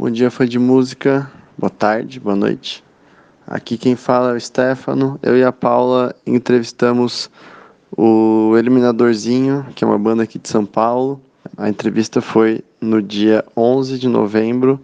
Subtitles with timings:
[0.00, 1.28] Bom dia, fã de música.
[1.58, 2.84] Boa tarde, boa noite.
[3.44, 5.18] Aqui quem fala é o Stefano.
[5.20, 7.28] Eu e a Paula entrevistamos
[7.96, 11.20] o Eliminadorzinho, que é uma banda aqui de São Paulo.
[11.56, 14.78] A entrevista foi no dia 11 de novembro,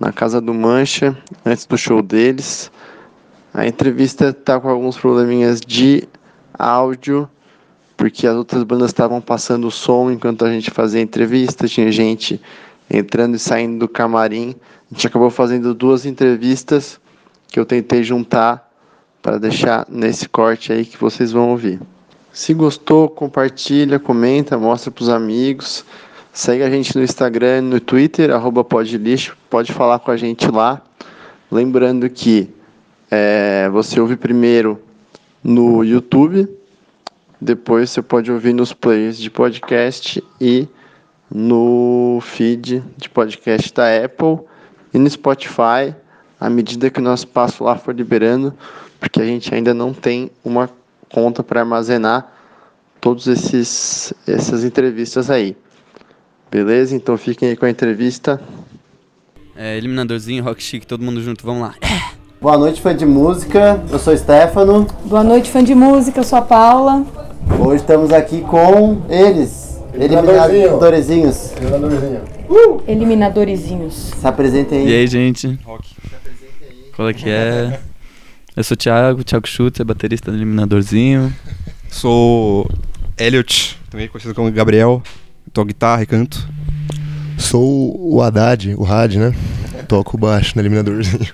[0.00, 2.72] na Casa do Mancha, antes do show deles.
[3.52, 6.08] A entrevista está com alguns probleminhas de
[6.58, 7.28] áudio,
[7.98, 11.92] porque as outras bandas estavam passando o som enquanto a gente fazia a entrevista, tinha
[11.92, 12.40] gente
[12.90, 14.54] entrando e saindo do camarim.
[14.90, 17.00] A gente acabou fazendo duas entrevistas
[17.48, 18.70] que eu tentei juntar
[19.22, 21.80] para deixar nesse corte aí que vocês vão ouvir.
[22.32, 25.84] Se gostou, compartilha, comenta, mostra para os amigos.
[26.32, 30.82] Segue a gente no Instagram, no Twitter, arroba podlixo, pode falar com a gente lá.
[31.50, 32.50] Lembrando que
[33.08, 34.80] é, você ouve primeiro
[35.44, 36.48] no YouTube,
[37.40, 40.66] depois você pode ouvir nos players de podcast e
[41.30, 44.40] no feed de podcast da Apple
[44.92, 45.94] e no Spotify,
[46.40, 48.54] à medida que o nosso passo lá for liberando,
[49.00, 50.70] porque a gente ainda não tem uma
[51.10, 52.32] conta para armazenar
[53.00, 55.56] todos esses essas entrevistas aí.
[56.50, 56.94] Beleza?
[56.94, 58.40] Então fiquem aí com a entrevista.
[59.56, 61.74] É, eliminadorzinho, rock chic, todo mundo junto, vamos lá.
[62.40, 63.82] Boa noite, fã de música.
[63.90, 64.86] Eu sou o Stefano.
[65.04, 66.20] Boa noite, fã de música.
[66.20, 67.04] Eu sou a Paula.
[67.58, 69.63] Hoje estamos aqui com eles,
[69.94, 71.52] eliminadorzinhos.
[72.48, 72.82] Uh!
[72.86, 73.94] Eliminadorzinhos.
[74.18, 74.88] Se apresentem aí.
[74.88, 75.58] E aí, gente?
[76.94, 77.80] Qual é que é?
[78.56, 81.34] Eu sou o Thiago, Thiago Schutz, é baterista do Eliminadorzinho.
[81.90, 82.70] Sou
[83.18, 85.02] Elliot, também conhecido como Gabriel.
[85.52, 86.48] Toco guitarra e canto.
[87.36, 89.34] Sou o Haddad, o Had, né?
[89.88, 91.28] Toco baixo no eliminadorzinho.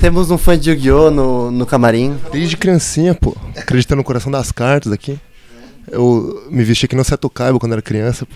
[0.00, 1.10] Temos um fã de Yu-Gi-Oh!
[1.10, 2.16] No, no camarim.
[2.32, 3.36] Desde criancinha, pô.
[3.56, 5.18] Acreditando no coração das cartas aqui.
[5.90, 8.26] Eu me vesti aqui no Seto Kaiba quando era criança.
[8.26, 8.34] Pô.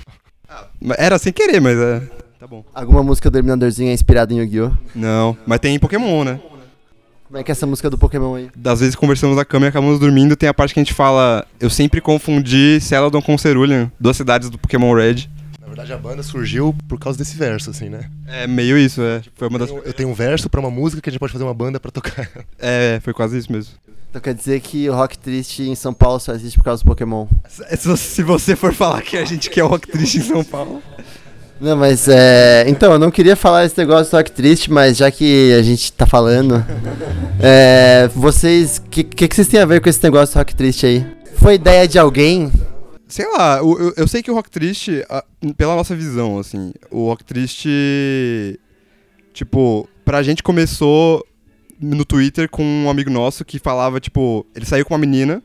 [0.97, 2.03] Era sem querer, mas é.
[2.39, 2.65] Tá bom.
[2.75, 4.73] Alguma música do Eliminadorzinho é inspirada em Yu-Gi-Oh?
[4.95, 6.41] Não, mas tem Pokémon, né?
[7.27, 8.51] Como é que é essa música do Pokémon aí?
[8.56, 11.47] Das vezes conversamos na cama e acabamos dormindo, tem a parte que a gente fala.
[11.61, 15.28] Eu sempre confundi Celadon com Cerulean, duas cidades do Pokémon Red.
[15.70, 18.10] Na verdade, a banda surgiu por causa desse verso, assim, né?
[18.26, 19.22] É meio isso, é.
[19.36, 19.69] Foi uma Eu das.
[19.69, 21.78] tenho, eu tenho um verso pra uma música que a gente pode fazer uma banda
[21.78, 22.28] pra tocar.
[22.58, 23.72] É, foi quase isso mesmo.
[24.10, 26.86] Então quer dizer que o Rock Triste em São Paulo só existe por causa do
[26.86, 27.28] Pokémon.
[27.48, 30.82] Se se você for falar que a gente quer o rock triste em São Paulo.
[31.60, 32.64] Não, mas é.
[32.66, 35.92] Então, eu não queria falar esse negócio do Rock Triste, mas já que a gente
[35.92, 36.64] tá falando.
[37.38, 38.78] é, vocês.
[38.78, 41.06] O que, que, que vocês têm a ver com esse negócio do Rock Triste aí?
[41.37, 42.50] Foi ideia de alguém?
[43.10, 45.04] Sei lá, eu, eu- sei que o Rock Triste,
[45.56, 47.69] pela nossa visão, assim, o Rock Triste,
[49.34, 51.25] tipo, pra gente começou
[51.81, 55.43] no Twitter com um amigo nosso que falava, tipo, ele saiu com uma menina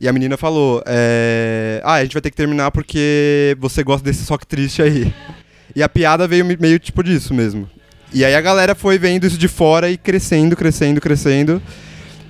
[0.00, 4.04] e a menina falou, é, ah, a gente vai ter que terminar porque você gosta
[4.04, 5.12] desse Rock Triste aí.
[5.76, 7.68] E a piada veio me- meio tipo disso mesmo.
[8.12, 11.62] E aí a galera foi vendo isso de fora e crescendo, crescendo, crescendo.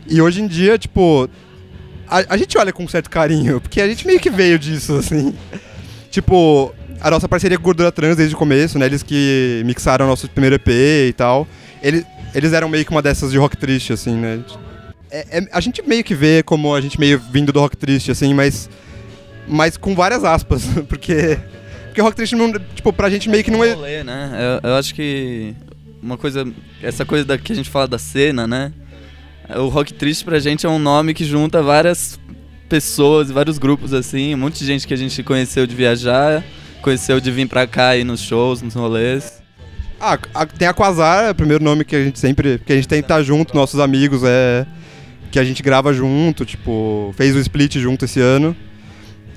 [0.08, 1.30] E hoje em dia, tipo,
[2.10, 4.96] a, a gente olha com um certo carinho, porque a gente meio que veio disso,
[4.96, 5.34] assim.
[6.10, 8.86] Tipo, a nossa parceria com Gordura Trans desde o começo, né?
[8.86, 11.46] Eles que mixaram o nosso primeiro EP e tal.
[11.82, 12.04] Eles,
[12.34, 14.40] eles eram meio que uma dessas de rock triste, assim, né?
[15.10, 18.10] É- é- a gente meio que vê como a gente meio vindo do rock triste,
[18.10, 18.68] assim, mas.
[19.46, 21.38] Mas com várias aspas, porque.
[21.86, 24.04] Porque rock triste, não, tipo, pra gente meio que não é.
[24.04, 24.30] Né?
[24.62, 25.54] Eu, eu acho que
[26.02, 26.46] uma coisa,
[26.82, 28.72] essa coisa da, que a gente fala da cena, né?
[29.56, 32.18] O Rock Triste pra gente é um nome que junta várias
[32.68, 36.44] pessoas, vários grupos assim, um monte de gente que a gente conheceu de viajar,
[36.82, 39.42] conheceu de vir pra cá e nos shows, nos rolês.
[39.98, 42.60] Ah, a- tem a Quasar, é o primeiro nome que a gente sempre.
[42.64, 44.66] que a gente tem que estar junto, nossos amigos, é.
[45.30, 48.54] Que a gente grava junto, tipo, fez o split junto esse ano.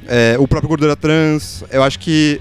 [0.07, 2.39] É, o próprio Gordura Trans, eu acho que.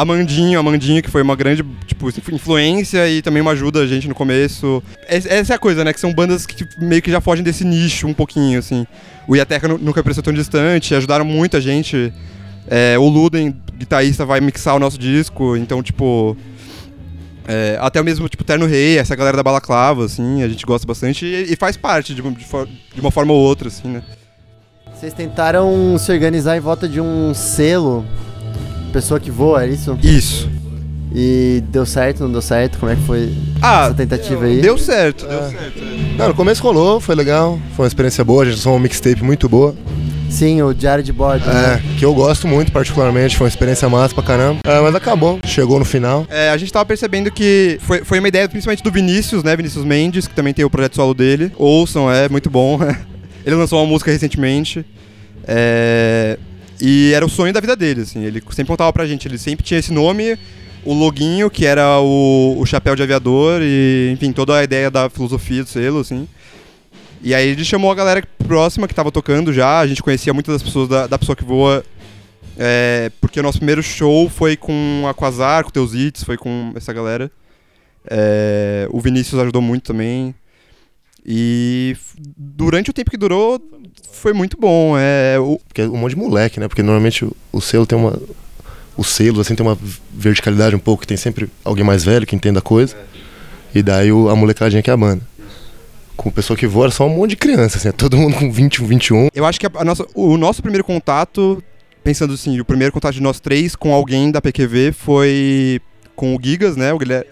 [0.00, 3.86] A Mandinho, a Mandinho, que foi uma grande, tipo, influência e também uma ajuda a
[3.86, 4.80] gente no começo.
[5.08, 5.92] Es- Essa é a coisa, né?
[5.92, 8.86] Que são bandas que tipo, meio que já fogem desse nicho um pouquinho, assim.
[9.26, 12.12] O Iateca nu- nunca pareceu tão distante, ajudaram muita gente.
[12.70, 16.36] É, o Luden, guitarrista, vai mixar o nosso disco, então, tipo.
[17.48, 21.24] É, até mesmo, tipo, Terno Rei, essa galera da Balaclava, assim, a gente gosta bastante
[21.24, 22.44] e, e faz parte de, de
[22.94, 24.02] de uma forma ou outra, assim, né?
[24.94, 28.04] Vocês tentaram se organizar em volta de um selo,
[28.88, 29.98] pessoa que voa, é isso?
[30.02, 30.48] Isso.
[31.14, 32.78] E deu certo, não deu certo?
[32.78, 33.32] Como é que foi
[33.62, 34.60] Ah, essa tentativa aí?
[34.60, 35.48] deu certo, deu É.
[35.50, 35.80] certo.
[36.18, 37.58] Não, no começo rolou, foi legal.
[37.74, 39.74] Foi uma experiência boa, a gente lançou uma mixtape muito boa.
[40.28, 41.46] Sim, o diário de bordo.
[41.46, 41.80] né?
[41.82, 43.34] É, que eu gosto muito, particularmente.
[43.38, 44.60] Foi uma experiência massa pra caramba.
[44.66, 46.26] É, mas acabou, chegou no final.
[46.28, 49.56] É, a gente tava percebendo que foi, foi uma ideia principalmente do Vinícius, né?
[49.56, 51.50] Vinícius Mendes, que também tem o projeto solo dele.
[51.56, 52.78] Ouçam, é muito bom.
[53.46, 54.84] ele lançou uma música recentemente.
[55.46, 56.38] É,
[56.80, 58.24] e era o sonho da vida dele, assim.
[58.24, 60.38] Ele sempre contava pra gente, ele sempre tinha esse nome.
[60.84, 65.10] o loginho, que era o, o chapéu de aviador, e enfim, toda a ideia da
[65.10, 66.26] filosofia do selo, assim.
[67.22, 70.54] E aí ele chamou a galera próxima que tava tocando já, a gente conhecia muitas
[70.54, 71.84] das pessoas da, da pessoa que voa.
[72.56, 76.36] é, porque o nosso primeiro show foi com a Quasar, com o Teus Hits, foi
[76.36, 77.30] com essa galera.
[78.08, 80.34] É, o Vinícius ajudou muito também.
[81.24, 81.96] E
[82.36, 83.60] durante o tempo que durou,
[84.12, 84.94] foi muito bom.
[84.98, 86.68] É, o, Porque é um monte de moleque, né?
[86.68, 88.18] Porque normalmente o, o selo tem uma.
[88.96, 89.78] Os selos, assim, tem uma
[90.12, 92.96] verticalidade um pouco, que tem sempre alguém mais velho que entenda a coisa.
[93.74, 95.22] E daí o- a molecadinha que é a banda.
[96.16, 98.50] Com pessoa que voa, era só um monte de criança, assim, é todo mundo com
[98.50, 99.28] 20, 21.
[99.32, 101.62] Eu acho que a, a nossa, o nosso primeiro contato,
[102.02, 105.80] pensando assim, o primeiro contato de nós três com alguém da PQV foi
[106.16, 106.92] com o Gigas, né?
[106.92, 107.30] O Guilherme.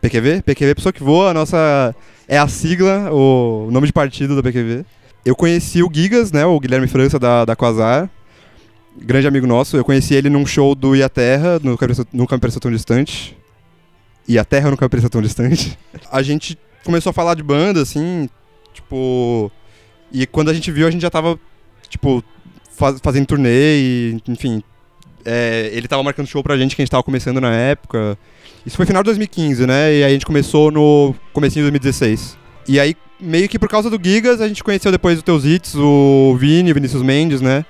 [0.00, 0.42] PQV?
[0.42, 1.92] PQV Pessoa que Voa, a nossa.
[2.28, 4.84] É a sigla, o nome de partido da PQV.
[5.24, 6.44] Eu conheci o Gigas, né?
[6.44, 8.08] O Guilherme França da, da Quasar.
[8.96, 9.76] Grande amigo nosso.
[9.76, 11.76] Eu conheci ele num show do Ia Terra, no
[12.12, 13.36] Nunca Me Pareceu Tão Distante.
[14.28, 15.78] Ia Terra Nunca Me Pareceu Tão Distante.
[16.10, 18.28] A gente começou a falar de banda, assim,
[18.72, 19.50] tipo.
[20.12, 21.38] E quando a gente viu, a gente já tava,
[21.88, 22.22] tipo,
[22.76, 24.62] faz- fazendo turnê e, enfim.
[25.24, 28.16] é, ele tava marcando show pra gente que a gente tava começando na época.
[28.66, 29.92] Isso foi final de 2015, né?
[29.94, 32.38] E aí a gente começou no comecinho de 2016.
[32.66, 35.74] E aí, meio que por causa do Gigas, a gente conheceu depois os teus hits,
[35.74, 37.64] o Vini, o Vinícius Mendes, né?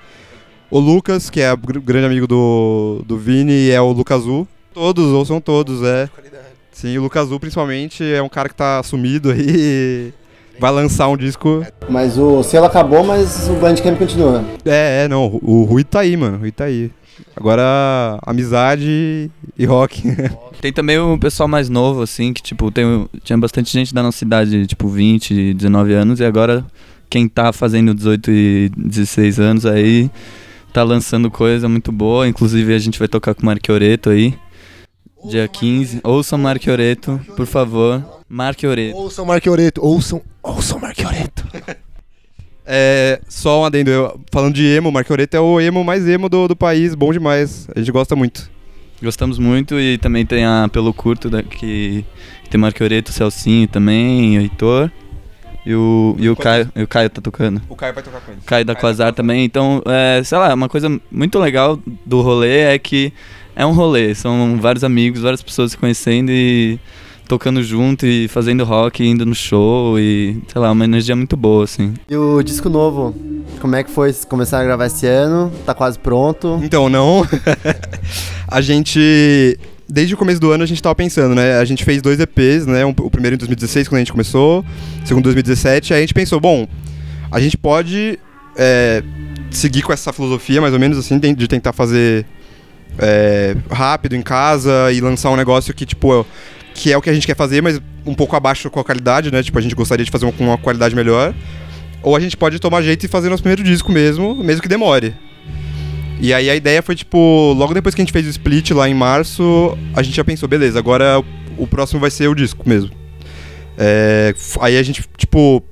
[0.71, 4.47] O Lucas, que é grande amigo do, do Vini, é o Lucas Azul.
[4.73, 6.09] Todos, ou são todos, é.
[6.71, 10.13] Sim, o Lucas Azul principalmente é um cara que tá sumido aí.
[10.59, 11.65] Vai lançar um disco.
[11.89, 14.43] Mas o selo acabou, mas o Bandcamp continua.
[14.63, 15.39] É, é, não.
[15.43, 16.37] O Rui tá aí, mano.
[16.37, 16.91] O Rui tá aí.
[17.35, 20.03] Agora, amizade e rock.
[20.61, 24.23] Tem também o pessoal mais novo, assim, que, tipo, tem, tinha bastante gente da nossa
[24.23, 26.65] idade, tipo, 20, 19 anos, e agora
[27.09, 30.09] quem tá fazendo 18 e 16 anos aí
[30.73, 32.27] tá lançando coisa muito boa.
[32.27, 34.33] Inclusive a gente vai tocar com o Marquioreto aí.
[35.29, 36.01] Dia 15.
[36.03, 38.03] Ouçam Marquioreto, por favor.
[38.27, 38.97] Marquioreto.
[38.97, 41.45] Ouçam Marquioreto, ouçam, ouçam Marquioreto.
[42.67, 43.91] É, só um adendo.
[43.91, 46.95] eu- falando de emo, Marquioreto é o emo mais emo do, do país.
[46.95, 47.67] Bom demais.
[47.75, 48.49] A gente gosta muito.
[49.01, 52.05] Gostamos muito e também tem a Pelo Curto, da, que
[52.49, 54.91] tem Marquioreto, o Celcinho também, o Heitor.
[55.65, 57.59] E o, e o Caio, e o Caio tá tocando.
[57.67, 58.43] O Caio vai tocar com eles.
[58.45, 59.43] Caio da Quasar também.
[59.43, 63.11] Então, é, sei lá, uma coisa muito legal do rolê é que
[63.55, 64.13] é um rolê.
[64.13, 66.79] São vários amigos, várias pessoas se conhecendo e
[67.27, 71.63] tocando junto e fazendo rock, indo no show e, sei lá, uma energia muito boa,
[71.63, 71.95] assim.
[72.07, 73.15] E o disco novo,
[73.59, 75.51] como é que foi começar a gravar esse ano?
[75.65, 76.59] Tá quase pronto.
[76.63, 77.27] Então, não.
[78.47, 79.57] a gente.
[79.87, 81.59] Desde o começo do ano a gente tava pensando, né?
[81.59, 82.83] A gente fez dois EPs, né?
[82.85, 84.61] Um- o primeiro em 2016, quando a gente começou,
[85.03, 85.93] o segundo em 2017.
[85.93, 86.67] Aí a gente pensou, bom,
[87.31, 88.17] a gente pode
[88.57, 89.03] é,
[89.51, 92.25] seguir com essa filosofia, mais ou menos assim, de tentar fazer
[92.97, 96.25] é, rápido em casa e lançar um negócio que, tipo,
[96.73, 99.31] que é o que a gente quer fazer, mas um pouco abaixo com a qualidade,
[99.31, 99.43] né?
[99.43, 101.33] Tipo, a gente gostaria de fazer um- com uma qualidade melhor.
[102.05, 105.15] Ou a gente pode tomar jeito e fazer nosso primeiro disco mesmo, mesmo que demore.
[106.21, 108.87] E aí a ideia foi, tipo, logo depois que a gente fez o split lá
[108.87, 111.19] em março, a gente já pensou, beleza, agora
[111.57, 112.91] o- próximo vai ser o disco mesmo.
[113.75, 115.63] É, aí a gente, tipo,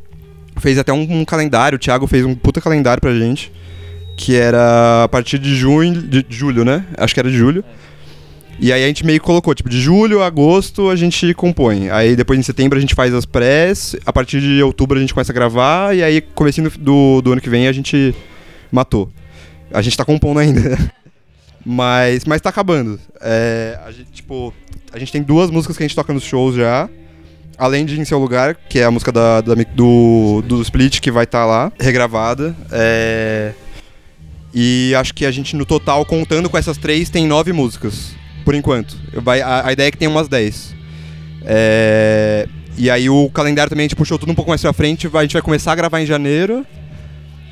[0.57, 3.51] fez até um, um calendário, o Thiago fez um puta calendário pra gente,
[4.18, 6.83] que era a partir de junho, de julho, né?
[6.97, 7.63] Acho que era de julho.
[8.59, 11.89] E aí a gente meio que colocou, tipo, de julho a agosto a gente compõe.
[11.89, 15.13] Aí depois em setembro a gente faz as prés, a partir de outubro a gente
[15.13, 18.15] começa a gravar, e aí comecinho do, do ano que vem a gente
[18.72, 19.10] matou.
[19.72, 20.77] A gente tá compondo ainda.
[21.65, 23.00] Mas, mas tá acabando.
[23.22, 24.53] É, a gente, tipo,
[24.91, 26.89] a gente tem duas músicas que a gente toca nos shows já.
[27.57, 31.10] Além de Em Seu Lugar, que é a música da, da do, do Split, que
[31.10, 32.53] vai estar lá, regravada.
[32.69, 33.53] É,
[34.53, 38.13] e acho que a gente, no total, contando com essas três, tem nove músicas.
[38.43, 38.95] Por enquanto.
[39.13, 40.75] Vai, a, a ideia é que tem umas dez.
[41.45, 42.47] É,
[42.77, 45.07] e aí o calendário também a gente puxou tudo um pouco mais pra frente.
[45.07, 46.65] vai- A gente vai começar a gravar em janeiro.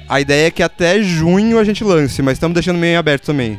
[0.09, 3.57] A ideia é que até junho a gente lance, mas estamos deixando meio aberto também.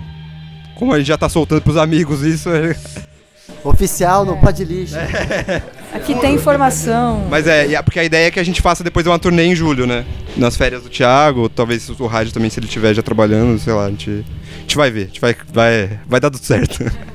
[0.77, 2.49] Como a gente já tá soltando pros amigos isso.
[2.51, 2.77] é-
[3.65, 4.97] Oficial no Pode Lixo.
[5.95, 7.27] Aqui tem informação.
[7.31, 9.87] Mas é, porque a ideia é que a gente faça depois uma turnê em julho,
[9.87, 10.05] né?
[10.37, 13.85] Nas férias do Thiago, talvez o rádio também, se ele estiver já trabalhando, sei lá,
[13.87, 14.25] a gente,
[14.57, 16.85] a gente vai ver, a gente vai, vai, vai dar tudo certo.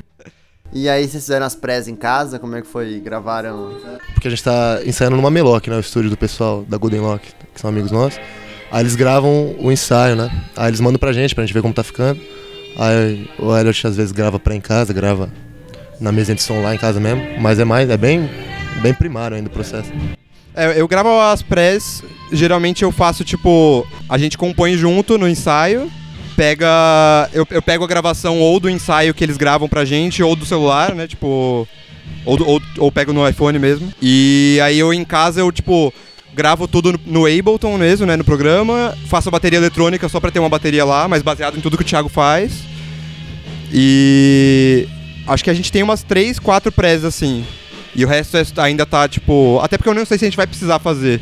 [0.72, 2.38] E aí vocês fizeram as prés em casa?
[2.38, 3.00] Como é que foi?
[3.00, 3.74] Gravaram?
[4.12, 5.76] Porque a gente tá ensaiando numa Meloc, né?
[5.76, 8.20] O estúdio do pessoal da Golden Lock, que são amigos nossos.
[8.70, 10.30] Aí eles gravam o ensaio, né?
[10.54, 12.20] Aí eles mandam pra gente, pra gente ver como tá ficando.
[12.76, 15.30] Aí o Elliot às vezes grava pra em casa, grava
[16.00, 17.40] na mesa de som lá em casa mesmo.
[17.40, 18.28] Mas é mais, é bem,
[18.82, 19.90] bem primário ainda o processo.
[20.54, 23.86] É, eu gravo as prés, geralmente eu faço tipo.
[24.08, 25.90] A gente compõe junto no ensaio.
[26.38, 27.28] Pega.
[27.32, 30.46] Eu, eu pego a gravação ou do ensaio que eles gravam pra gente, ou do
[30.46, 31.08] celular, né?
[31.08, 31.66] Tipo.
[32.24, 33.92] Ou, ou, ou pego no iPhone mesmo.
[34.00, 35.92] E aí eu em casa eu, tipo,
[36.34, 38.16] gravo tudo no, Ableton mesmo, né?
[38.16, 38.96] No programa.
[39.08, 41.82] Faço a bateria eletrônica só pra ter uma bateria lá, mas baseado em tudo que
[41.82, 42.62] o Thiago faz.
[43.72, 44.86] E.
[45.26, 47.44] Acho que a gente tem umas 3, 4 prés assim.
[47.94, 49.58] E o resto é- ainda tá, tipo.
[49.60, 51.20] Até porque eu não sei se a gente vai precisar fazer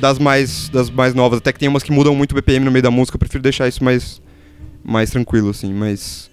[0.00, 1.38] das mais, das mais novas.
[1.38, 3.14] Até que tem umas que mudam muito o BPM no meio da música.
[3.14, 4.20] Eu prefiro deixar isso mais,
[4.84, 5.72] mais tranquilo, assim.
[5.72, 6.30] Mas.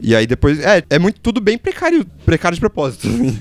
[0.00, 0.58] E aí depois.
[0.60, 3.06] É, é muito tudo bem precário, precário de propósito.
[3.08, 3.38] assim.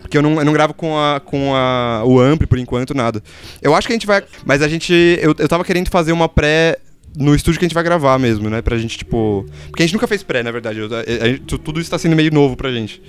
[0.00, 3.22] Porque eu não, eu não gravo com, a, com a, o Ampli por enquanto, nada.
[3.60, 4.22] Eu acho que a gente vai.
[4.44, 4.92] Mas a gente.
[5.20, 6.78] Eu, eu tava querendo fazer uma pré.
[7.16, 8.62] No estúdio que a gente vai gravar mesmo, né?
[8.62, 9.44] Pra gente, tipo.
[9.68, 10.78] Porque a gente nunca fez pré, na verdade.
[10.78, 13.02] Eu- a- a gente- tu- tudo isso tá sendo meio novo pra gente.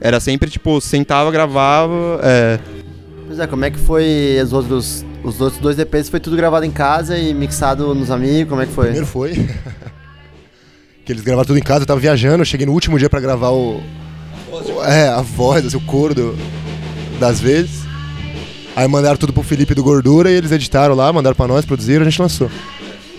[0.00, 2.20] Era sempre, tipo, sentava, gravava.
[2.22, 2.58] É,
[3.26, 6.08] Pois é, como é que foi os outros, os outros dois EPs?
[6.08, 8.48] Foi tudo gravado em casa e mixado nos amigos?
[8.50, 8.84] Como é que foi?
[8.86, 9.32] Primeiro foi.
[11.04, 13.20] que eles gravaram tudo em casa, eu tava viajando, eu cheguei no último dia pra
[13.20, 13.80] gravar o.
[14.50, 16.36] o- É, a voz, assim, o coro do-
[17.18, 17.82] das vezes.
[18.74, 22.02] Aí mandaram tudo pro Felipe do Gordura e eles editaram lá, mandaram pra nós, produziram,
[22.02, 22.50] a gente lançou.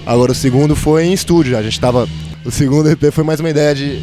[0.06, 2.08] Agora o segundo foi em estúdio, a gente tava.
[2.44, 4.00] O segundo EP foi mais uma ideia de.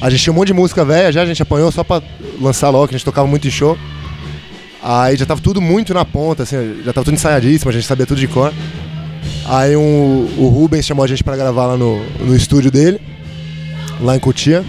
[0.00, 2.02] A gente tinha um monte de música velha já, a gente apanhou só pra
[2.40, 3.76] lançar logo, a gente tocava muito em show.
[4.82, 8.06] Aí já tava tudo muito na ponta, assim, já tava tudo ensaiadíssimo, a gente sabia
[8.06, 8.52] tudo de cor.
[9.46, 13.00] Aí um, o Rubens chamou a gente pra gravar lá no, no estúdio dele,
[14.00, 14.64] lá em Cotia,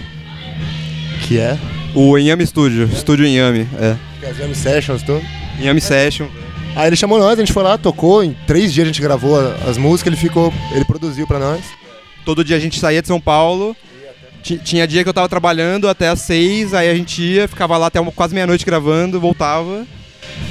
[1.26, 1.56] que é
[1.94, 2.88] o Inhame Studio.
[2.92, 3.96] Estúdio Inhame, é.
[4.22, 5.22] é as Jam Sessions, tudo.
[5.60, 6.26] Inhame Session.
[6.74, 9.38] Aí ele chamou nós, a gente foi lá, tocou, em três dias a gente gravou
[9.68, 11.60] as músicas, ele ficou, ele produziu pra nós.
[12.24, 13.76] Todo dia a gente saía de São Paulo.
[14.42, 17.76] Ti- Tinha dia que eu tava trabalhando até às seis, aí a gente ia, ficava
[17.76, 19.86] lá até uma- quase meia-noite gravando, voltava.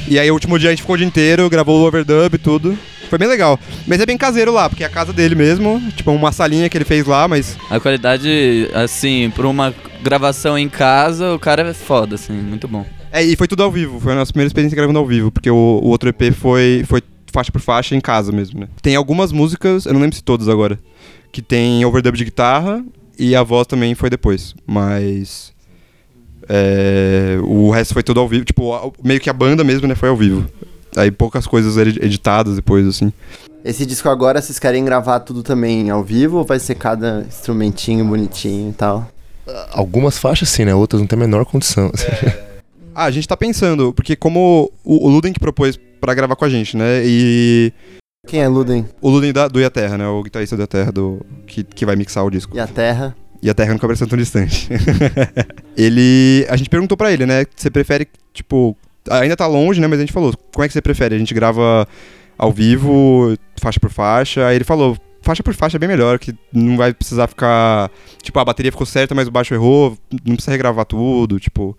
[0.08, 2.38] E aí o último dia a gente ficou o dia inteiro, gravou o overdub e
[2.38, 2.78] tudo.
[3.12, 3.60] Foi bem legal.
[3.86, 5.82] Mas é bem caseiro lá, porque é a casa dele mesmo.
[5.98, 7.58] Tipo, uma salinha que ele fez lá, mas.
[7.70, 12.86] A qualidade, assim, pra uma gravação em casa, o cara é foda, assim, muito bom.
[13.12, 14.00] É, e foi tudo ao vivo.
[14.00, 17.02] Foi a nossa primeira experiência gravando ao vivo, porque o, o outro EP foi, foi
[17.34, 18.70] faixa por faixa em casa mesmo, né?
[18.82, 20.80] Tem algumas músicas, eu não lembro se todas agora,
[21.34, 22.82] que tem overdub de guitarra
[23.20, 24.56] e a voz também foi depois.
[24.66, 25.52] Mas.
[26.48, 28.46] é, o resto foi tudo ao vivo.
[28.46, 29.96] Tipo, meio que a banda mesmo, né?
[29.96, 30.48] Foi ao vivo.
[30.96, 33.12] Aí poucas coisas edi- editadas depois, assim.
[33.64, 38.04] Esse disco agora, vocês querem gravar tudo também ao vivo ou vai ser cada instrumentinho
[38.06, 39.08] bonitinho e tal?
[39.72, 40.74] Algumas faixas sim, né?
[40.74, 41.92] Outras não tem a menor condição.
[42.94, 46.50] Ah, a gente tá pensando, porque como o, Luden que propôs pra gravar com a
[46.50, 47.02] gente, né?
[47.06, 47.72] E.
[48.28, 48.86] Quem é Luden?
[49.02, 50.06] O Luden da, do E a Terra, né?
[50.06, 52.54] O guitarrista do E a Terra do, que, que vai mixar o disco.
[52.54, 53.16] E a Terra?
[53.42, 54.68] E a Terra nunca pareceu tão distante.
[55.78, 56.46] ele.
[56.50, 57.46] A gente perguntou pra ele, né?
[57.56, 58.76] Você prefere, tipo.
[59.10, 59.88] Ainda tá longe, né?
[59.88, 61.16] Mas a gente falou, como é que você prefere?
[61.16, 61.88] A gente grava
[62.38, 64.46] ao vivo, faixa por faixa.
[64.48, 67.90] Aí ele falou, faixa por faixa é bem melhor, que não vai precisar ficar.
[68.22, 71.78] Tipo, a bateria ficou certa, mas o baixo errou, não precisa regravar tudo, tipo.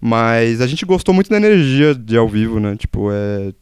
[0.00, 2.76] Mas a gente gostou muito da energia de ao vivo, né?
[2.76, 3.52] Tipo, é.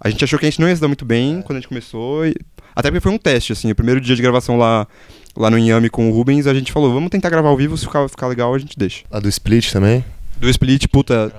[0.00, 1.68] A gente achou que a gente não ia se dar muito bem quando a gente
[1.68, 2.26] começou.
[2.26, 2.34] e-
[2.76, 3.70] Até porque foi um teste, assim.
[3.70, 4.86] O primeiro dia de gravação lá,
[5.36, 7.84] lá no Inhame com o Rubens, a gente falou, vamos tentar gravar ao vivo, se
[7.86, 9.04] ficar, ficar legal, a gente deixa.
[9.10, 10.04] A do Split também.
[10.36, 11.32] Do Split, puta.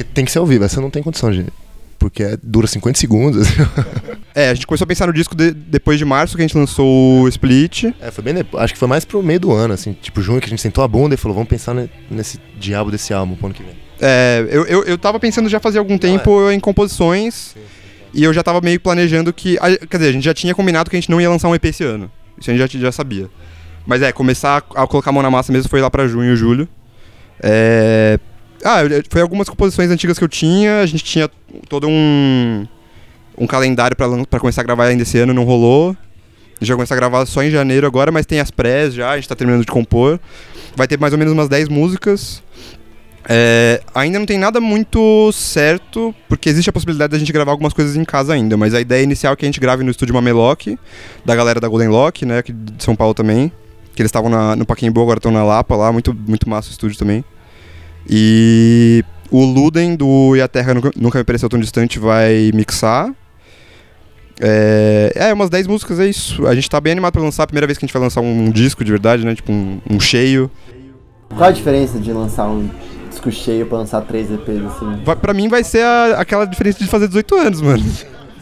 [0.00, 1.50] Porque tem que ser ao vivo, essa não tem condição, gente.
[1.98, 3.46] Porque é- dura 50 segundos.
[4.32, 6.56] É, a gente começou a pensar no disco de- depois de março, que a gente
[6.56, 7.86] lançou o Split.
[8.00, 8.62] É, foi bem depois.
[8.62, 10.84] Acho que foi mais pro meio do ano, assim, tipo junho, que a gente sentou
[10.84, 13.72] a bunda e falou, vamos pensar ne- nesse diabo desse álbum pro ano que vem.
[14.00, 17.56] É, eu, eu, eu tava pensando já fazia algum tempo em composições.
[18.14, 19.58] E eu já tava meio planejando que.
[19.58, 21.54] a- Quer dizer, a gente já tinha combinado que a gente não ia lançar um
[21.56, 22.08] EP esse ano.
[22.40, 23.28] Isso a gente já, já sabia.
[23.84, 26.36] Mas é, começar a, a colocar a mão na massa mesmo foi lá pra junho,
[26.36, 26.68] julho.
[27.42, 28.16] É.
[28.64, 30.80] Ah, foi algumas composições antigas que eu tinha.
[30.80, 31.28] A gente tinha
[31.68, 32.66] todo um.
[33.38, 35.96] Um calendário pra começar a gravar ainda esse ano, não rolou.
[36.60, 39.26] Vai começar a gravar só em janeiro agora, mas tem as prés já, a gente
[39.26, 40.20] tá terminando de compor.
[40.76, 42.42] Vai ter mais ou menos umas 10 músicas.
[43.28, 47.72] É, ainda não tem nada muito certo, porque existe a possibilidade da gente gravar algumas
[47.72, 50.14] coisas em casa ainda, mas a ideia inicial é que a gente grave no estúdio
[50.14, 50.78] Mamelock,
[51.24, 53.52] da galera da Golden Lock, né, aqui de São Paulo também,
[53.94, 56.98] que eles estavam no Paquembu, agora estão na Lapa lá, muito, muito massa o estúdio
[56.98, 57.24] também.
[58.08, 63.12] E o Luden do E a Terra Nunca, Nunca Me Pareceu Tão Distante vai mixar.
[64.40, 66.46] É, é, umas 10 músicas, é isso.
[66.46, 68.22] A gente tá bem animado pra lançar, a primeira vez que a gente vai lançar
[68.22, 70.50] um, disco de verdade, né, tipo um, um cheio.
[71.28, 72.68] Qual a diferença de lançar um
[73.10, 75.02] disco cheio pra lançar três EPs assim?
[75.04, 77.84] Vai, pra mim vai ser a- aquela diferença de fazer 18 anos, mano.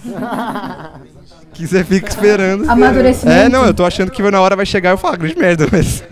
[1.53, 2.71] que você fica esperando.
[2.71, 3.37] Amadurecimento.
[3.37, 5.67] É, não, eu tô achando que na hora vai chegar e eu falo, grande merda,
[5.71, 6.05] mas.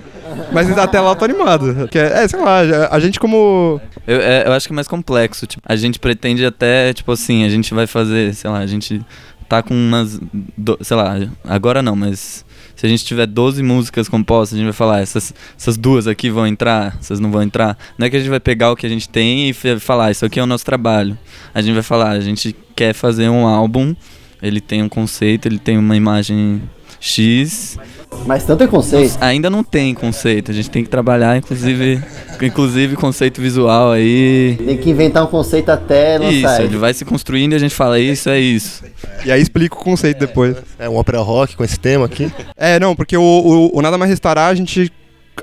[0.52, 1.88] Mas até lá eu tô animado.
[1.90, 3.80] Que é, é, sei lá, a, gente como.
[4.06, 5.46] Eu, é, eu acho que é mais complexo.
[5.46, 9.00] Tipo, a gente pretende até, tipo assim, a gente vai fazer, sei lá, a gente
[9.48, 10.18] tá com umas.
[10.56, 14.66] do- sei lá, agora não, mas Se a gente tiver 12 músicas compostas, a gente
[14.66, 17.76] vai falar, essas, essas duas aqui vão entrar, essas não vão entrar.
[17.96, 20.26] Não é que a gente vai pegar o que a gente tem e falar, isso
[20.26, 21.16] aqui é o nosso trabalho.
[21.54, 23.94] A gente vai falar, a gente quer fazer um álbum,
[24.42, 26.60] ele tem um conceito, ele tem uma imagem
[27.00, 27.78] X.
[28.24, 29.18] Mas tanto é conceito.
[29.20, 32.00] Ainda não tem conceito, a gente tem que trabalhar, inclusive,
[32.40, 34.56] inclusive conceito visual aí.
[34.64, 36.78] Tem que inventar um conceito até Isso, lançar ele ele.
[36.78, 38.84] vai se construindo e a gente fala, isso é isso.
[39.24, 40.56] E aí explica o conceito depois.
[40.78, 42.30] É um ópera rock com esse tema aqui.
[42.56, 44.90] É, não, porque o, o, o Nada Mais Restará, a gente.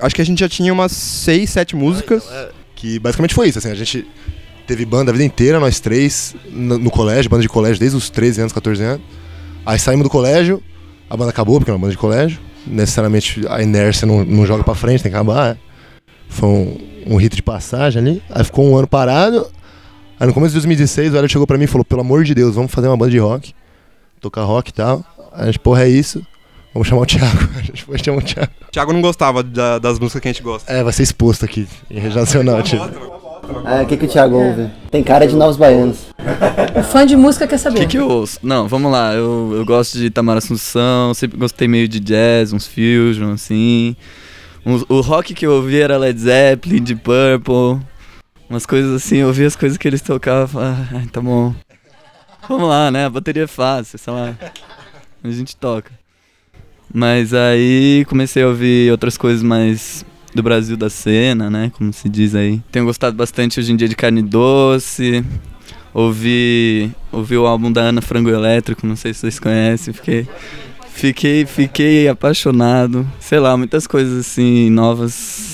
[0.00, 2.24] Acho que a gente já tinha umas 6, 7 músicas.
[2.74, 4.06] Que basicamente foi isso, assim, a gente
[4.66, 8.10] teve banda a vida inteira, nós três, no, no colégio, banda de colégio desde os
[8.10, 9.02] 13 anos, 14 anos.
[9.64, 10.62] Aí saímos do colégio,
[11.08, 12.38] a banda acabou, porque é uma banda de colégio.
[12.66, 15.54] Necessariamente a inércia não, não joga pra frente, tem que acabar.
[15.54, 15.58] né?
[16.28, 18.22] Foi um, um rito de passagem ali.
[18.30, 19.46] Aí ficou um ano parado.
[20.18, 22.34] Aí no começo de 2016 o Hélio chegou pra mim e falou, pelo amor de
[22.34, 23.52] Deus, vamos fazer uma banda de rock.
[24.20, 25.04] Tocar rock e tal.
[25.32, 26.24] Aí a gente, porra, é isso.
[26.72, 27.38] Vamos chamar o Thiago.
[27.56, 28.50] A gente foi chamar o Thiago.
[28.68, 30.72] O Thiago não gostava da- das músicas que a gente gosta.
[30.72, 32.82] É, vai ser exposto aqui em Nacional, tipo.
[33.64, 34.70] Ah, o que, que o Thiago ouve?
[34.90, 36.06] Tem cara de novos baianos.
[36.78, 37.80] O fã de música quer O saber.
[37.80, 38.38] que, que eu ouço?
[38.42, 39.14] Não, vamos lá.
[39.14, 43.96] Eu, eu gosto de Tamara Assunção, sempre gostei meio de jazz, uns fusion, assim.
[44.64, 47.84] Uns- o rock que eu ouvia era Led Zeppelin, Deep Purple.
[48.48, 51.54] Umas coisas assim, eu ouvia as coisas que eles tocavam e falava, ai, tá bom.
[52.48, 53.06] Vamos lá, né?
[53.06, 54.34] A bateria é fácil, sei lá.
[55.22, 55.90] A gente toca.
[56.92, 60.04] Mas aí comecei a ouvir outras coisas mais
[60.34, 61.70] do Brasil da cena, né?
[61.76, 62.60] Como se diz aí.
[62.72, 65.24] Tenho gostado bastante hoje em dia de carne doce.
[65.92, 70.26] Ouvi, ouvi o álbum da Ana Frango Elétrico, não sei se vocês conhecem, fiquei
[70.88, 73.06] fiquei fiquei apaixonado.
[73.20, 75.53] Sei lá, muitas coisas assim novas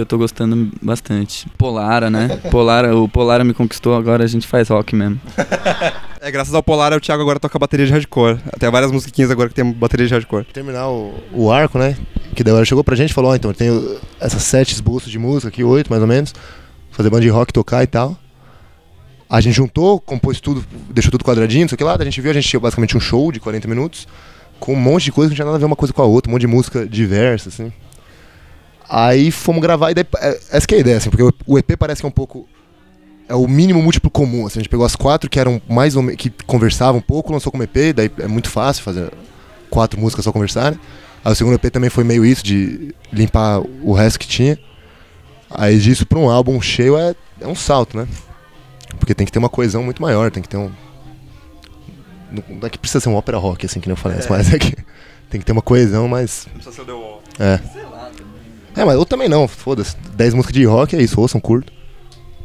[0.00, 1.48] eu tô gostando bastante.
[1.56, 2.28] Polara, né?
[2.50, 5.20] Polara, o Polara me conquistou, agora a gente faz rock mesmo.
[6.20, 8.40] É, graças ao Polar, o Thiago agora toca bateria de hardcore.
[8.58, 10.44] Tem várias musiquinhas agora que tem bateria de hardcore.
[10.46, 11.96] terminar o, o arco, né?
[12.34, 15.18] Que daí chegou pra gente e falou, ó, então tem uh, essas sete esboços de
[15.18, 16.34] música aqui, oito mais ou menos,
[16.90, 18.18] fazer banda de rock, tocar e tal.
[19.30, 22.20] A gente juntou, compôs tudo, deixou tudo quadradinho, não sei o que lá, a gente
[22.20, 24.08] viu, a gente tinha basicamente um show de 40 minutos,
[24.58, 26.06] com um monte de coisa que não tinha nada a ver uma coisa com a
[26.06, 27.72] outra, um monte de música diversa, assim.
[28.88, 31.76] Aí fomos gravar e daí, é, essa que é a ideia, assim, porque o- EP
[31.76, 32.48] parece que é um pouco
[33.28, 34.46] é o mínimo múltiplo comum.
[34.46, 36.16] Assim, a gente pegou as quatro que eram mais ou menos.
[36.20, 39.12] que conversavam um pouco, lançou como EP, daí é muito fácil fazer
[39.68, 40.78] quatro músicas só conversarem.
[41.22, 44.58] Aí o segundo EP também foi meio isso, de limpar o resto que tinha.
[45.50, 48.06] Aí disso pra um álbum cheio é, é um salto, né?
[48.98, 50.70] Porque tem que ter uma coesão muito maior, tem que ter um.
[52.30, 54.52] Não é que precisa ser um ópera rock, assim, que nem eu falei, antes, mas
[54.52, 54.74] é que
[55.30, 56.46] tem que ter uma coesão, mas.
[56.46, 57.22] Não precisa ser o The Wall.
[57.38, 57.60] É.
[58.78, 59.96] É, mas eu também não, foda-se.
[60.14, 61.72] 10 músicas de rock é isso, ouçam curto.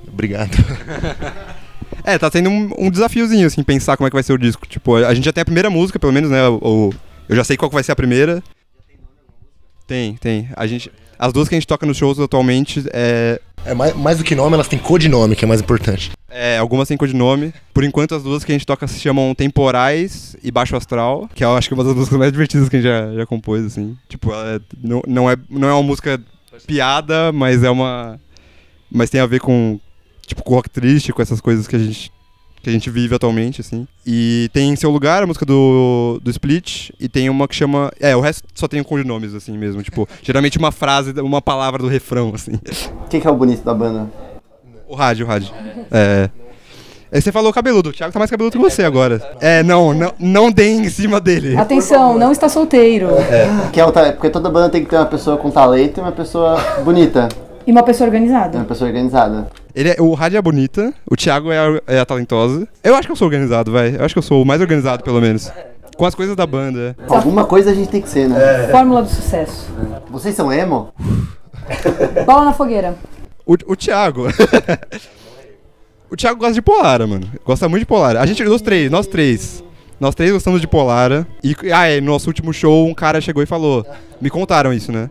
[0.08, 0.52] Obrigado.
[2.06, 4.67] É, tá sendo um, um desafiozinho, assim, pensar como é que vai ser o disco.
[4.67, 6.46] Tipo, a gente já tem a primeira música, pelo menos, né?
[6.50, 6.93] O, o-
[7.30, 8.43] eu já sei qual vai ser a primeira.
[9.88, 10.50] Tem, tem.
[10.58, 10.91] A gente,
[11.25, 14.36] as duas que a gente toca nos shows atualmente, é, É mais, mais do que
[14.36, 16.12] nome, elas têm codinome, que é mais importante.
[16.29, 17.53] é, algumas têm codinome.
[17.73, 21.43] Por enquanto, as duas que a gente toca se chamam Temporais e Baixo Astral, que
[21.43, 23.63] eu acho que é uma das músicas mais divertidas que a gente já, já compôs,
[23.65, 23.95] assim.
[24.09, 26.19] Tipo, é- não, não, é, não é uma música
[26.67, 28.19] piada, mas é uma...
[28.91, 29.79] Mas tem a ver com,
[30.27, 32.12] tipo, com rock triste, com essas coisas que a gente
[32.63, 33.86] que a gente vive atualmente, assim.
[34.08, 37.91] E tem em seu lugar a música do, do Split, e tem uma que chama.
[37.99, 39.84] É, o resto só tem codinomes, assim mesmo.
[39.84, 42.54] Tipo, geralmente uma frase, uma palavra do refrão, assim.
[43.10, 44.10] Quem que é o bonito da banda?
[44.88, 45.54] O rádio, o rádio.
[45.91, 46.30] É.
[47.12, 49.21] Aí você falou cabeludo, o Thiago tá mais cabeludo que você agora.
[49.39, 51.56] É, não, não, não deem em cima dele.
[51.56, 53.08] Atenção, não está solteiro.
[53.71, 56.02] Que é o ta- Porque toda banda tem que ter uma pessoa com talento e
[56.02, 57.30] uma pessoa bonita.
[57.67, 58.63] E uma pessoa Uma organizada.
[58.63, 59.47] pessoa organizada.
[59.75, 62.67] Ele é, o rádio é bonita, o Thiago é a, é a talentosa.
[62.83, 63.95] Eu acho que eu sou organizado, vai.
[63.95, 65.51] Eu acho que eu sou o mais organizado, pelo menos.
[65.97, 66.95] Com as coisas da banda.
[66.99, 67.15] é.
[67.15, 68.67] Alguma coisa a gente tem que ser, né?
[68.69, 69.67] Fórmula do sucesso.
[70.09, 70.93] Vocês são emo?
[72.25, 72.95] Bola na fogueira.
[73.45, 74.27] O, o Thiago.
[76.09, 77.27] o Thiago gosta de Polara, mano.
[77.43, 78.21] Gosta muito de Polara.
[78.21, 79.63] A gente, nós três, nós três.
[79.99, 81.25] Nós três gostamos de Polara.
[81.43, 83.86] E, ah, é, no nosso último show, um cara chegou e falou.
[84.21, 85.09] Me contaram isso, né?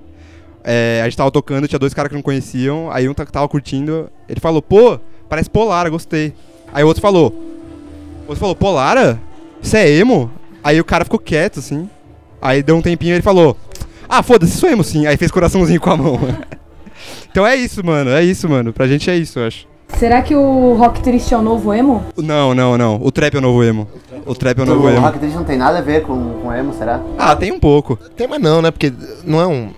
[0.65, 2.91] É, a gente tava tocando, tinha dois caras que não conheciam.
[2.91, 4.09] Aí um ta- tava curtindo.
[4.29, 4.99] Ele falou, pô,
[5.29, 6.33] parece Polara, gostei.
[6.73, 7.29] Aí o outro falou.
[7.29, 9.21] O outro falou, Polara?
[9.61, 10.31] Isso é emo?
[10.63, 11.89] Aí o cara ficou quieto, assim.
[12.41, 13.57] Aí deu um tempinho e ele falou.
[14.09, 15.07] Ah, foda-se, sou emo sim.
[15.07, 16.19] Aí fez coraçãozinho com a mão.
[17.31, 18.11] Então é isso, mano.
[18.11, 18.73] É isso, mano.
[18.73, 19.67] Pra gente é isso, eu acho.
[19.99, 22.05] Será que o rock triste é o novo emo?
[22.17, 23.01] Não, não, não.
[23.03, 23.89] O trap é o novo emo.
[24.27, 25.01] O trap é o novo O emo.
[25.01, 27.01] rock triste não tem nada a ver com, com emo, será?
[27.19, 27.97] Ah, tem um pouco.
[28.17, 28.71] Tem, mas não, né?
[28.71, 28.93] Porque
[29.25, 29.71] não é um.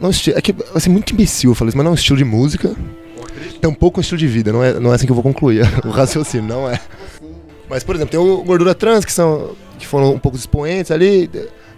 [0.00, 0.38] Não é um estilo.
[0.38, 2.74] É que vai ser muito imbecil falar isso, mas não é um estilo de música.
[3.60, 4.52] Tampouco um estilo de vida.
[4.52, 6.78] Não é, não é assim que eu vou concluir o raciocínio, não é.
[7.68, 9.52] Mas, por exemplo, tem o Gordura Trans, que são.
[9.78, 11.30] que foram um pouco expoentes ali.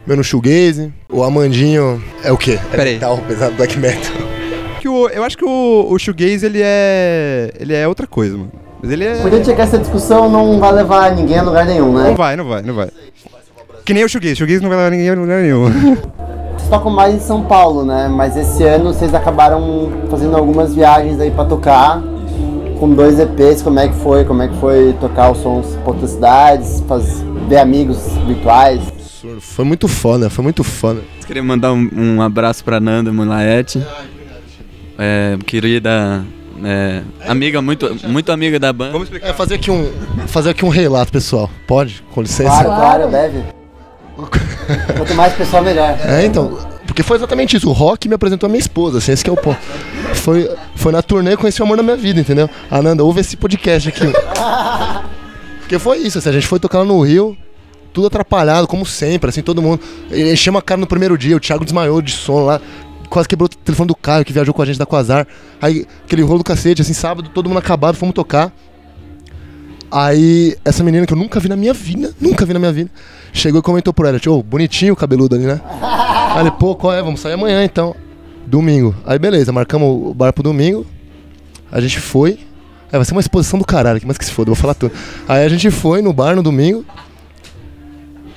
[0.07, 0.93] meu no shoegaze.
[1.09, 2.59] O Amandinho é o quê?
[2.73, 2.95] É Pera aí.
[2.95, 4.13] metal, pesado, black metal.
[4.81, 7.53] Que o, eu acho que o, o shoegaze, ele é...
[7.59, 8.53] Ele é outra coisa, mano.
[8.83, 9.23] Mas ele é...
[9.23, 12.09] Podia chegar essa discussão não vai levar ninguém a lugar nenhum, né?
[12.09, 12.89] Não vai, não vai, não vai.
[13.85, 14.35] Que nem o shoegaze.
[14.35, 15.67] O shoegaze não vai levar ninguém a lugar nenhum.
[16.67, 18.09] Vocês tocam mais em São Paulo, né?
[18.09, 22.03] Mas esse ano vocês acabaram fazendo algumas viagens aí pra tocar.
[22.81, 24.25] Com dois EPs, como é que foi?
[24.25, 28.83] Como é que foi tocar os sons por outras cidades, faz, ver amigos virtuais?
[29.39, 31.03] Foi muito foda, foi muito foda.
[31.25, 33.81] Queria mandar um, um abraço pra Nanda Mulaete.
[34.99, 36.25] É, querida
[36.65, 38.91] é, amiga, muito, muito amiga da banda.
[38.91, 39.29] Vamos explicar.
[39.29, 39.89] É, fazer aqui um,
[40.27, 41.49] fazer aqui um relato, pessoal.
[41.65, 42.03] Pode?
[42.13, 42.49] Com licença?
[42.51, 42.83] Claro, Claro.
[42.83, 43.66] claro, deve.
[44.97, 45.99] Quanto mais pessoal, melhor.
[46.05, 47.69] É, então, porque foi exatamente isso.
[47.69, 49.59] O Rock me apresentou a minha esposa, assim, esse que é o ponto.
[50.15, 52.49] Foi, foi na turnê que conheci o amor da minha vida, entendeu?
[52.71, 54.01] Ananda, ouve esse podcast aqui.
[55.61, 57.37] Porque foi isso, assim, a gente foi tocar no Rio,
[57.93, 59.81] tudo atrapalhado, como sempre, assim, todo mundo.
[60.11, 62.61] Ele encheu a cara no primeiro dia, o Thiago desmaiou de sono lá,
[63.09, 65.27] quase quebrou o telefone do Caio, que viajou com a gente da Quasar.
[65.61, 68.53] Aí, aquele rolo do cacete, assim, sábado, todo mundo acabado, fomos tocar.
[69.91, 72.91] Aí, essa menina que eu nunca vi na minha vida, nunca vi na minha vida,
[73.39, 75.61] chegou e comentou ela, tipo, "Ô, bonitinho o cabeludo ali, né?
[76.35, 77.03] Aí ele, pô, qual é?
[77.03, 77.95] Vamos sair amanhã então.
[78.47, 78.95] Domingo.
[79.05, 80.87] Aí beleza, marcamos o bar pro domingo.
[81.71, 82.39] A gente foi.
[82.93, 84.75] É, vai ser uma exposição do caralho, que mais que se foda, eu vou falar
[84.75, 84.93] tudo.
[85.29, 86.85] Aí a gente foi no bar no domingo.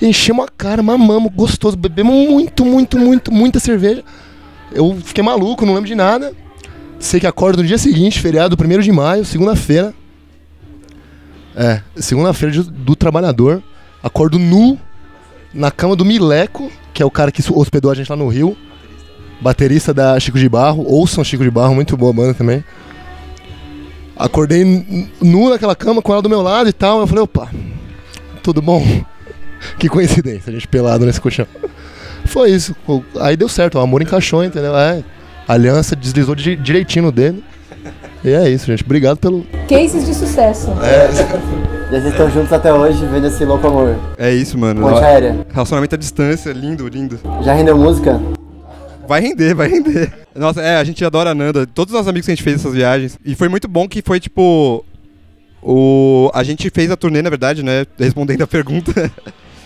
[0.01, 4.03] Enchemos a cara, mamamos, gostoso, bebemos muito, muito, muito, muita cerveja.
[4.71, 6.33] Eu fiquei maluco, não lembro de nada.
[6.99, 9.93] Sei que acordo no dia seguinte, feriado, 1 de maio, segunda-feira.
[11.55, 13.61] É, segunda-feira do trabalhador.
[14.01, 14.79] Acordo nu
[15.53, 18.55] na cama do Mileco, que é o cara que hospedou a gente lá no Rio.
[19.41, 22.63] Baterista da Chico de Barro, ouçam Chico de Barro, muito boa banda também.
[24.15, 24.63] Acordei
[25.21, 26.99] nu naquela cama com ela do meu lado e tal.
[26.99, 27.49] Eu falei, opa,
[28.43, 28.83] tudo bom?
[29.77, 31.45] Que coincidência, a gente pelado nesse colchão.
[32.23, 32.73] Foi isso.
[33.19, 34.73] Aí deu certo, o amor encaixou, entendeu?
[34.77, 35.03] É,
[35.45, 37.43] a aliança deslizou di- direitinho no dedo.
[38.23, 38.83] E é isso, gente.
[38.83, 39.45] Obrigado pelo.
[39.67, 40.67] Cases de sucesso.
[40.71, 43.95] E vocês estão juntos até hoje, vendo esse louco amor.
[44.17, 44.81] É isso, mano.
[44.81, 45.45] Ponte aérea.
[45.49, 47.19] Relacionamento à distância, lindo, lindo.
[47.41, 48.21] Já rendeu música?
[49.07, 50.13] Vai render, vai render.
[50.35, 51.65] Nossa, é, a gente adora a Nanda.
[51.65, 53.17] Todos os nossos amigos que a gente fez essas viagens.
[53.25, 54.85] E foi muito bom que foi, tipo.
[55.63, 56.29] O...
[56.33, 57.87] A gente fez a turnê, na verdade, né?
[57.97, 59.11] Respondendo a pergunta.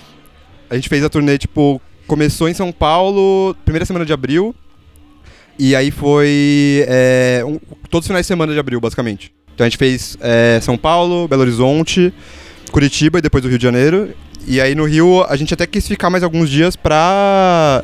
[0.69, 4.55] a gente fez a turnê, tipo, começou em São Paulo, primeira semana de abril.
[5.57, 6.83] E aí foi.
[6.87, 9.31] é, um- todos os finais de semana de abril, basicamente.
[9.53, 12.11] Então a gente fez é, São Paulo, Belo Horizonte,
[12.71, 14.09] Curitiba e depois o Rio de Janeiro.
[14.47, 17.83] E aí no Rio a gente até quis ficar mais alguns dias pra.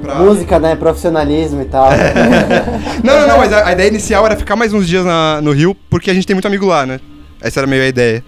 [0.00, 0.76] pra- Música, né?
[0.76, 1.88] Profissionalismo e tal.
[3.04, 5.52] Não, não, não, mas a, a ideia inicial era ficar mais uns dias na- no
[5.52, 6.98] Rio, porque a gente tem muito amigo lá, né?
[7.40, 8.24] Essa era meio a ideia.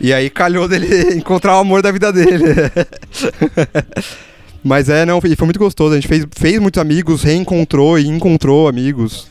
[0.00, 2.44] E aí calhou dele encontrar o amor da vida dele.
[4.62, 5.92] mas é, não, foi, foi muito gostoso.
[5.92, 9.28] A gente fez, fez muitos amigos, reencontrou e encontrou amigos.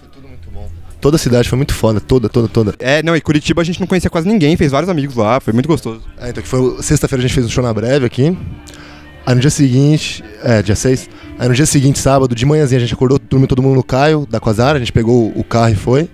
[0.99, 2.75] Toda a cidade foi muito foda, toda, toda, toda.
[2.77, 5.53] É, não, e Curitiba a gente não conhecia quase ninguém, fez vários amigos lá, foi
[5.53, 6.01] muito gostoso.
[6.19, 8.37] É, então que foi sexta-feira a gente fez um show na breve aqui.
[9.25, 11.09] Aí no dia seguinte, é, dia 6.
[11.37, 14.27] Aí no dia seguinte, sábado, de manhãzinha, a gente acordou, dormiu todo mundo no Caio,
[14.29, 16.09] da Quasar, a gente pegou o carro e foi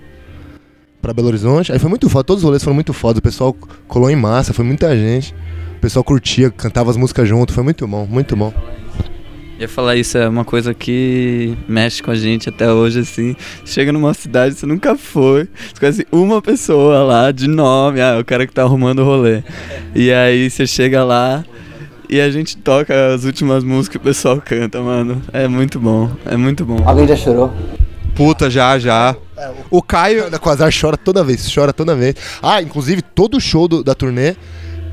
[1.01, 1.71] pra Belo Horizonte.
[1.71, 3.55] Aí foi muito foda, todos os rolês foram muito foda, o pessoal
[3.87, 5.33] colou em massa, foi muita gente.
[5.77, 8.53] O pessoal curtia, cantava as músicas junto, foi muito bom, muito bom.
[9.57, 13.35] Ia falar isso, é uma coisa que mexe com a gente até hoje, assim.
[13.63, 15.47] Chega numa cidade, você nunca foi.
[15.73, 19.05] Você conhece uma pessoa lá de nome, ah, é o cara que tá arrumando o
[19.05, 19.43] rolê.
[19.95, 21.45] E aí você chega lá
[22.09, 25.21] e a gente toca as últimas músicas que o pessoal canta, mano.
[25.31, 26.83] É muito bom, é muito bom.
[26.85, 27.53] Alguém já chorou?
[28.13, 29.15] Puta, já, já.
[29.69, 30.29] O Caio.
[30.29, 32.15] Da Quasar chora toda vez, chora toda vez.
[32.43, 34.35] Ah, inclusive, todo show do- da turnê,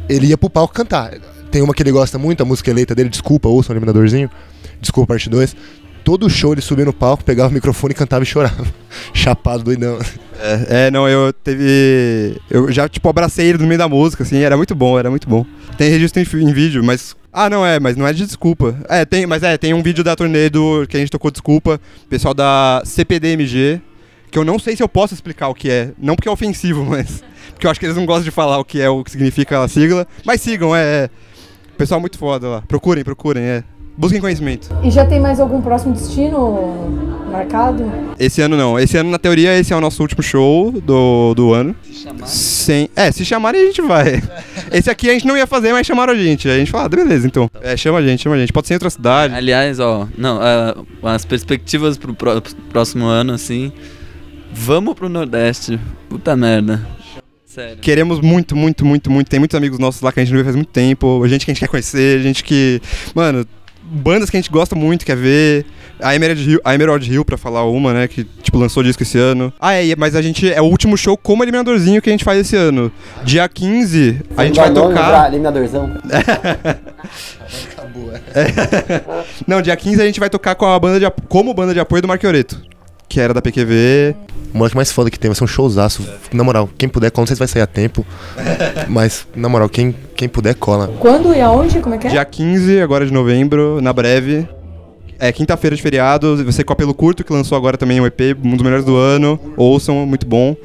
[0.08, 1.14] ele ia pro palco cantar.
[1.50, 4.30] Tem uma que ele gosta muito, a música eleita dele, Desculpa, ouça o eliminadorzinho.
[4.82, 5.56] Desculpa, parte 2.
[6.04, 8.66] Todo show ele subia no palco, pegava o microfone cantava e chorava.
[9.14, 10.00] Chapado, doidão.
[10.40, 12.36] É, é, não, eu teve.
[12.50, 15.28] Eu já, tipo, abracei ele no meio da música, assim, era muito bom, era muito
[15.28, 15.46] bom.
[15.78, 17.14] Tem registro em, em vídeo, mas.
[17.32, 18.76] Ah, não é, mas não é de desculpa.
[18.88, 21.80] É, tem, mas é, tem um vídeo da turnê do que a gente tocou desculpa,
[22.10, 23.80] pessoal da CPDMG,
[24.30, 25.92] que eu não sei se eu posso explicar o que é.
[25.96, 27.22] Não porque é ofensivo, mas.
[27.52, 29.62] Porque eu acho que eles não gostam de falar o que é, o que significa
[29.62, 30.06] a sigla.
[30.24, 31.04] Mas sigam, é.
[31.04, 31.10] é.
[31.78, 32.62] Pessoal muito foda lá.
[32.62, 33.64] Procurem, procurem, é.
[33.96, 34.68] Busquem conhecimento.
[34.82, 37.84] E já tem mais algum próximo destino marcado?
[38.18, 38.78] Esse ano não.
[38.78, 41.74] Esse ano, na teoria, esse é o nosso último show do, do ano.
[42.24, 42.88] Sem...
[42.96, 44.22] É, se chamarem a gente vai.
[44.72, 46.48] Esse aqui a gente não ia fazer, mas chamaram a gente.
[46.48, 47.50] Aí a gente falou, ah, beleza, então.
[47.60, 48.52] É, chama a gente, chama a gente.
[48.52, 49.34] Pode ser em outra cidade.
[49.34, 53.72] Aliás, ó, não, ah, as perspectivas pro pró- próximo ano, assim.
[54.52, 55.78] Vamos pro Nordeste.
[56.08, 56.86] Puta merda.
[57.46, 57.76] Sério.
[57.78, 59.28] Queremos muito, muito, muito, muito.
[59.28, 61.22] Tem muitos amigos nossos lá que a gente não vê faz muito tempo.
[61.28, 62.80] Gente que a gente quer conhecer, gente que.
[63.14, 63.46] Mano,
[63.92, 65.66] bandas que a gente gosta muito, quer ver.
[66.00, 68.08] A Emerald Hill, a Emerald Hill pra falar uma, né?
[68.08, 69.52] Que, tipo, lançou disco esse ano.
[69.60, 70.50] Ah, é, mas a gente.
[70.50, 72.90] É o último show como eliminadorzinho que a gente faz esse ano.
[73.22, 75.28] Dia 15, a gente vai tocar.
[75.28, 75.92] Eliminadorzão.
[77.72, 79.24] Acabou, é.
[79.46, 82.02] Não, dia 15 a gente vai tocar com a banda de, como banda de apoio
[82.02, 82.71] do Marquioreto.
[83.12, 84.16] Que era da PQV.
[84.54, 86.02] O moleque mais foda que tem, vai ser um showzaço.
[86.32, 88.06] Na moral, quem puder, cola, não sei se vai sair a tempo.
[88.88, 90.88] Mas, na moral, quem, quem puder, cola.
[90.98, 91.80] Quando e aonde?
[91.80, 92.10] Como é que é?
[92.10, 94.48] Dia 15, agora de novembro, na breve.
[95.18, 98.34] É quinta-feira de feriado, ser com a Pelo Curto, que lançou agora também um EP,
[98.42, 99.38] um dos melhores do ano.
[99.58, 100.56] Ouçam, muito bom.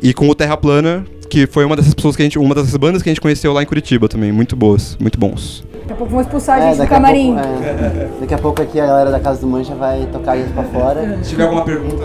[0.00, 2.38] E com o Terra Plana, que foi uma dessas pessoas que a gente.
[2.38, 4.30] Uma dessas bandas que a gente conheceu lá em Curitiba também.
[4.30, 5.64] Muito boas, muito bons.
[5.88, 7.34] Daqui a pouco vão expulsar a É, gente do a camarim.
[7.34, 8.08] pouco- é.
[8.20, 10.62] Daqui a pouco aqui a galera da Casa do Mancha vai tocar a gente pra
[10.64, 11.18] fora.
[11.22, 12.04] Se tiver alguma pergunta.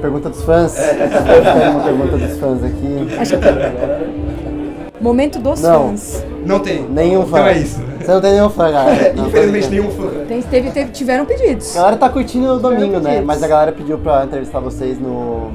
[0.00, 0.74] Pergunta dos fãs.
[0.74, 3.08] Tem uma pergunta dos fãs aqui.
[3.18, 5.02] Acho que...
[5.02, 5.90] Momento dos Não.
[5.90, 6.24] fãs.
[6.44, 6.82] Não tem.
[6.88, 7.38] Nenhum fã.
[7.38, 7.80] Então é isso.
[8.00, 9.12] Você não tem nenhum fã, galera.
[9.14, 10.08] Não, Infelizmente nenhum fã.
[10.26, 11.76] Tem, teve, teve- tiveram pedidos.
[11.76, 13.20] A galera tá curtindo o domingo, né?
[13.24, 15.50] Mas a galera pediu pra entrevistar vocês no,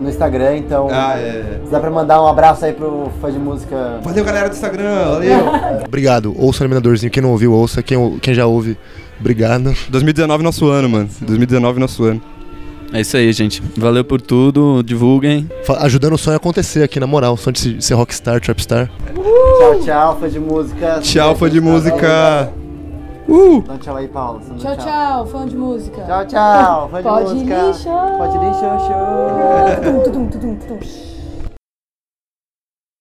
[0.00, 0.88] no Instagram, então.
[0.90, 1.60] Ah, é.
[1.64, 3.98] Se dá pra mandar um abraço aí pro fã de música.
[4.02, 5.10] Valeu, galera do Instagram.
[5.10, 5.38] Valeu.
[5.86, 6.34] Obrigado.
[6.38, 7.10] Ouça o eliminadorzinho.
[7.10, 7.82] Quem não ouviu, ouça.
[7.82, 8.76] Quem, quem já ouve,
[9.20, 9.74] obrigado.
[9.88, 11.08] 2019 nosso ano, mano.
[11.20, 12.20] 2019 nosso ano.
[12.92, 13.62] É isso aí, gente.
[13.76, 14.82] Valeu por tudo.
[14.84, 15.50] Divulguem.
[15.64, 17.34] Fa- Ajudando o sonho a acontecer aqui, na moral.
[17.34, 18.88] O sonho de se- ser rockstar, trapstar.
[19.58, 20.98] Tchau, tchau, fã de música.
[21.00, 22.52] Tchau, fã de música.
[23.28, 23.56] Uh!
[23.58, 24.40] Então tchau aí, Paulo.
[24.40, 26.02] Você não Tchau, tchau, fã de música.
[26.02, 27.62] Tchau, tchau, fã de Pode música.
[27.62, 28.18] lixar.
[28.18, 28.80] Pode lixar,
[30.04, 30.26] tudum,
[30.58, 31.13] tudum.